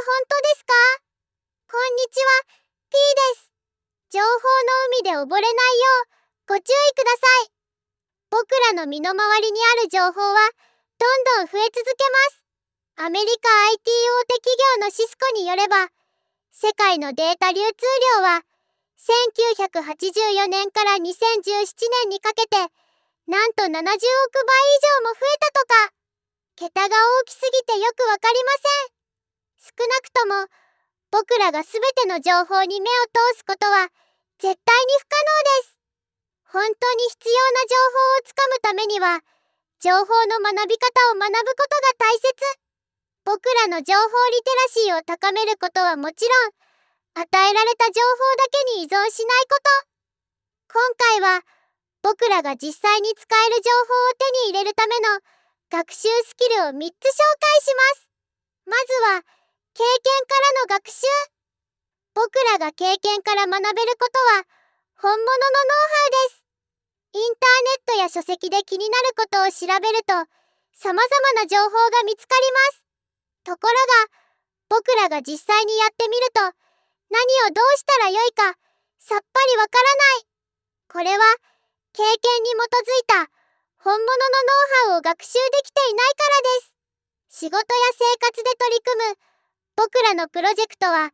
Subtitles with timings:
[0.00, 0.72] 本当ですか？
[1.68, 2.42] こんにちは、
[2.88, 3.52] P です。
[4.08, 4.40] 情報の
[4.96, 5.86] 海で溺れないよ
[6.48, 7.52] う、ご注意ください。
[8.30, 10.40] 僕らの身の回りにある情報は、
[10.96, 12.42] どんどん増え続けます。
[12.96, 15.92] アメリカ IT 大手企業のシスコによれば、
[16.50, 17.84] 世界のデータ流通
[18.16, 18.42] 量は、
[18.96, 21.04] 1984年から2017
[22.08, 22.56] 年にかけて、
[23.28, 24.00] なんと70億倍以上
[25.04, 25.92] も増えたとか。
[26.56, 28.52] 桁が大きすぎてよくわかりま
[28.88, 28.99] せん。
[29.60, 30.48] 少なくとも、
[31.12, 33.92] 僕らが全ての情報に目を通すことは
[34.40, 35.76] 絶対に不可能です。
[36.48, 39.20] 本当に必要な情報をつかむためには、
[39.80, 42.32] 情報の学び方を学ぶことが大切。
[43.24, 44.00] 僕らの情報
[44.32, 49.90] リテラシーを高めることはもちろん、与えられた情報だけに依存しないこと。
[50.72, 51.44] 今回は、
[52.02, 55.20] 僕らが実際に使える情報を手に入れるための
[55.68, 56.92] 学習スキルを3つ紹介
[57.60, 58.08] します。
[58.64, 59.39] まずは、
[59.80, 60.36] 経験か
[60.68, 61.08] らの学習。
[62.12, 64.44] 僕らが経験から学べることは、
[65.00, 66.44] 本物のノウハウです。
[67.16, 70.12] インターネットや書籍で気になることを調べると、
[70.76, 72.84] 様々な情報が見つかります。
[73.48, 73.72] ところ
[74.04, 74.12] が、
[74.68, 76.44] 僕らが実際にやってみると、
[77.08, 78.52] 何をどうしたらよいか、
[79.00, 80.28] さっぱりわからない。
[80.92, 81.24] これは、
[81.96, 83.32] 経験に基づいた、
[83.80, 86.68] 本物のノウハウを学習できていないからで
[87.32, 87.40] す。
[87.40, 87.64] 仕事や
[87.96, 89.29] 生活で取り組む
[89.80, 91.08] 僕らのプロジェクトは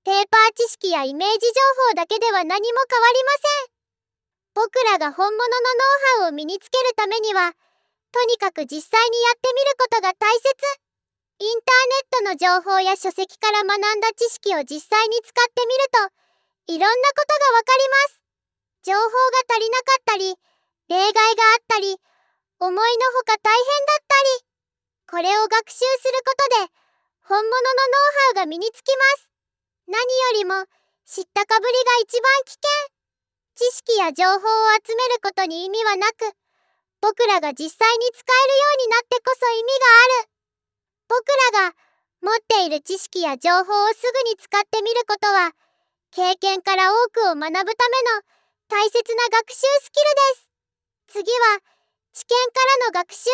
[0.00, 1.60] ペーパー知識やイメージ情
[1.92, 4.64] 報だけでは何も変わりません。
[4.64, 5.44] 僕らが本物の
[6.16, 7.52] ノウハウを身につけるためには
[8.08, 10.48] とにかく実際にやってみることが大切。
[11.36, 16.08] インターネットの情報や書籍から学んだ知識を実際に使ってみる
[16.64, 18.24] といろんなことがわかります。
[18.88, 20.32] 情報が足りなかったり
[20.88, 21.92] 例外があったり、
[22.56, 22.80] 思いの
[23.20, 26.87] ほか大変だったり、これを学習することで、
[27.28, 29.28] 本物のノウハウが身につきます。
[29.86, 30.64] 何よりも、
[31.04, 32.88] 知ったかぶりが一番危険。
[33.52, 34.40] 知識や情報を
[34.80, 36.24] 集めることに意味はなく、
[37.04, 40.28] 僕らが実際に使えるようになってこそ意味がある。
[41.08, 41.76] 僕らが
[42.24, 45.52] 持っている知識や情報をすぐに使ってみることは、
[46.12, 48.24] 経験から多くを学ぶための
[48.72, 50.08] 大切な学習スキル
[51.12, 51.20] です。
[51.20, 51.60] 次は、
[52.14, 53.28] 知見からの学習。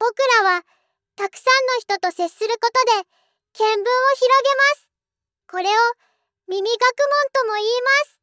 [0.00, 0.64] 僕らは、
[1.22, 3.06] たくさんの人と接することで、
[3.54, 4.90] 見聞を広げます。
[5.46, 5.78] これを、
[6.50, 6.82] 耳学問
[7.30, 8.18] とも言います。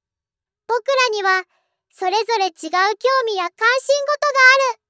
[0.67, 1.47] 僕らには、
[1.95, 4.83] それぞれ違う興味や関心事がある。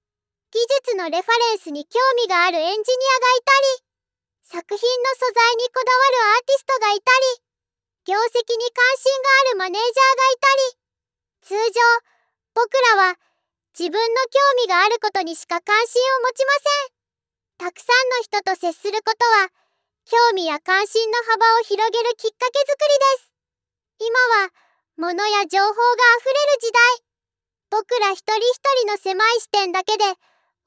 [0.49, 0.57] 技
[0.89, 7.45] 術のレファレンスに興味があるエンジニアがいたり、作品の素材にこだわるアーティストがいたり、
[8.09, 11.81] 業績に関心があるマネージャーがいたり、通常、
[12.57, 13.21] 僕らは
[13.77, 16.53] 自分の興味があることにしか関心を持ちま
[16.89, 16.98] せん。
[17.59, 19.51] たくさんの人と接することは、
[20.07, 23.35] 興味や関心の幅を広げるきっかけづくりです。
[23.99, 24.15] 今
[24.47, 24.49] は、
[24.95, 26.81] 物や情報があふれる時代。
[27.69, 30.07] 僕ら一人一人の狭い視点だけで、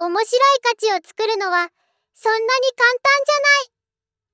[0.04, 1.72] 面白い価値を作るのは、
[2.12, 2.44] そんなに
[2.76, 3.72] 簡単じゃない。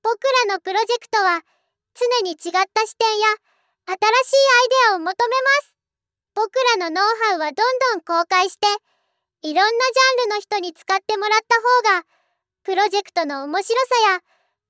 [0.02, 1.46] 僕らのプロジェクトは、
[1.94, 3.38] 常に違った視点や、
[3.86, 5.75] 新しいアイデアを求めます。
[6.34, 8.66] 僕らのノウハウはどんどん公開して、
[9.42, 11.54] いろんなジャンルの人に使ってもらった
[11.94, 12.18] 方が、
[12.69, 14.21] プロジェクトの面白さや、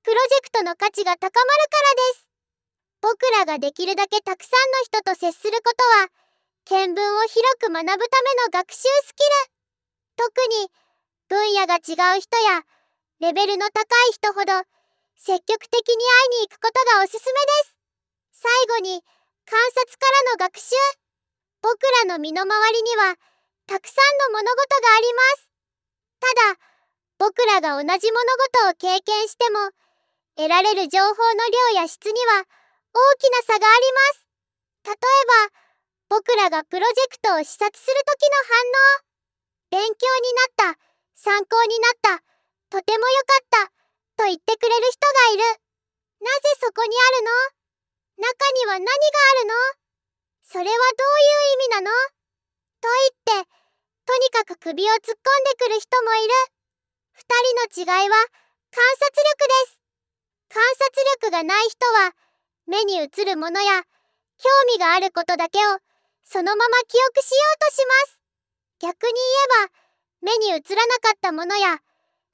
[0.07, 2.29] プロジェクトの価値が高まるからです。
[3.03, 6.07] 僕らができるだけたくさんの人と接することは、
[6.63, 9.51] 見聞を広く学ぶための学習スキル。
[10.15, 10.71] 特に、
[11.27, 12.63] 分野が違う人や、
[13.19, 14.63] レベルの高い人ほど、
[15.19, 17.75] 積極的に会いに行くことがおすすめです。
[18.31, 19.03] 最後に、
[19.43, 20.71] 観察からの学習。
[21.59, 21.75] 僕
[22.07, 23.19] らの身の回りには
[23.67, 24.55] たくさんの物事
[24.87, 25.49] があります。
[26.21, 26.68] ただ、
[27.19, 28.23] 僕らが同じ物
[28.63, 29.59] 事を経験しても、
[30.39, 31.43] 得られる情報の
[31.75, 32.47] 量や質には
[32.95, 34.25] 大きな差があります。
[34.87, 34.95] 例え
[35.51, 38.39] ば、僕らがプロジェクトを視察する時の
[39.67, 39.83] 反応。
[39.83, 40.79] 勉強になった、
[41.13, 42.23] 参考になった、
[42.71, 45.03] とても良かった、と言ってくれる人
[45.35, 45.59] がいる。
[46.23, 47.27] なぜそこにある
[48.17, 48.27] の？
[48.31, 49.55] 中には何があるの？
[50.43, 51.91] それはどういう意味なの？
[52.79, 52.87] と
[53.27, 53.51] 言って、
[54.07, 55.19] とにかく首を突っ込んで
[55.59, 56.58] くる人もいる。
[57.19, 58.15] 人の違いは
[58.71, 59.79] 観察力です。
[60.49, 62.15] 観察力がない人は、
[62.65, 63.83] 目に映るものや
[64.37, 65.79] 興味があることだけを
[66.23, 68.19] そのまま記憶しようとします。
[68.79, 69.73] 逆に言えば、
[70.21, 71.81] 目に映らなかったものや、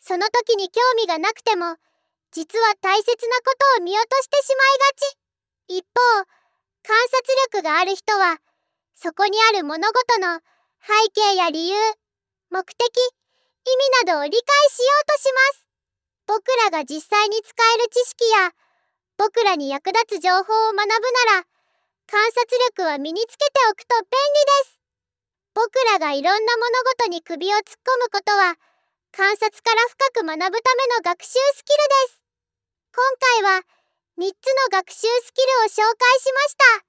[0.02, 1.78] その時に興味がなくても、
[2.32, 5.80] 実は大切なことを見落としてしまいがち。
[5.80, 6.26] 一方、
[6.84, 7.24] 観察
[7.54, 8.42] 力がある人は、
[8.96, 10.42] そこにある物事の
[10.84, 11.76] 背景や理由、
[12.50, 12.78] 目的、
[13.72, 14.40] 味などを理解
[14.70, 15.68] しようとします。
[16.28, 18.54] 僕らが実際に使える知識や
[19.18, 20.84] 僕らに役立つ情報を学ぶ
[21.32, 21.48] なら、
[22.08, 24.10] 観察力は身につけておくと便利
[24.66, 24.80] です。
[25.56, 28.60] 僕らがいろんな物事に首を突っ込むことは、
[29.16, 31.80] 観察から深く学ぶための学習スキル
[32.10, 32.22] です。
[32.92, 33.04] 今
[33.42, 33.64] 回は、
[34.20, 36.86] 3つの学習スキルを紹介しました。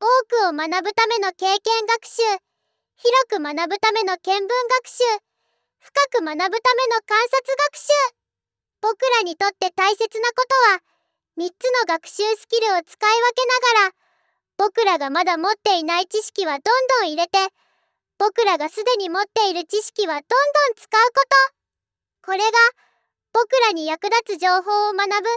[0.00, 2.22] 多くを学ぶための経験学習、
[2.96, 5.27] 広く学ぶための見聞学習、
[5.80, 7.88] 深く学ぶための観察学習。
[8.80, 10.82] 僕らにとって大切なことは、
[11.38, 13.94] 3つの学習スキルを使い分けながら、
[14.56, 17.38] 僕らがまだ持っていない知識はどんどん入れて、
[18.18, 20.24] 僕らがすでに持っている知識はどんどん
[20.74, 22.26] 使うこと。
[22.26, 22.50] これが、
[23.32, 25.30] 僕らに役立つ情報を学ぶ、学び方で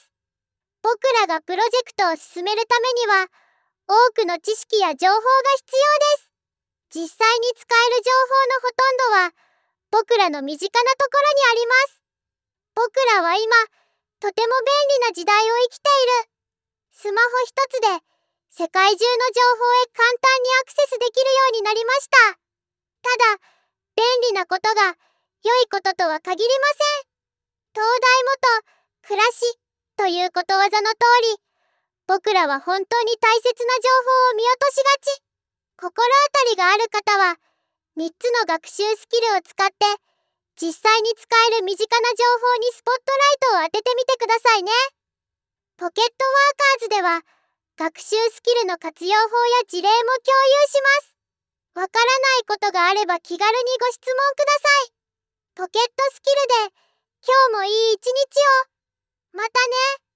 [0.00, 0.10] す。
[0.82, 3.28] 僕らがプロジェクトを進めるためには、
[3.88, 5.20] 多くの知識や情報が
[5.58, 6.21] 必要です。
[6.92, 9.32] 実際に使える情報のほとんどは、
[9.90, 12.02] 僕らの身近なところにあります。
[12.76, 13.48] 僕らは今、
[14.20, 14.68] とても便
[15.00, 16.32] 利な時代を生きている。
[16.92, 17.88] スマホ一つで
[18.52, 22.36] 世界中の情報へ簡単にアクセスできるようになりました。
[23.00, 23.40] ただ、
[23.96, 24.92] 便利なことが
[25.42, 27.12] 良いこととは限りません。
[27.72, 28.22] 東大
[28.60, 28.68] 元
[29.08, 29.58] 暮らし
[29.96, 31.40] ということわざの通り、
[32.06, 35.22] 僕らは本当に大切な情報を見落としがち。
[35.82, 37.36] 心当りがある方は、
[37.96, 39.74] 3つの学習スキルを使って、
[40.56, 44.72] 実際に使える身近な情報にスポットライトを当ててみてくださいね。
[45.76, 47.22] ポケットワーカーズでは、
[47.76, 51.14] 学習スキルの活用法や事例も共有します。
[51.74, 54.92] わからないことがあれば気軽にご質問ください。
[55.54, 56.74] ポケットスキルで、
[57.24, 58.38] 今日もいい一日
[59.34, 59.38] を。
[59.38, 60.11] またね。